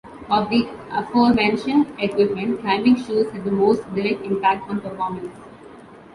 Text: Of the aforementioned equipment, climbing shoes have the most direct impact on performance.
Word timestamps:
Of 0.31 0.49
the 0.49 0.67
aforementioned 0.89 1.93
equipment, 1.99 2.61
climbing 2.61 2.95
shoes 2.95 3.29
have 3.33 3.43
the 3.43 3.51
most 3.51 3.81
direct 3.93 4.23
impact 4.25 4.67
on 4.67 4.81
performance. 4.81 5.37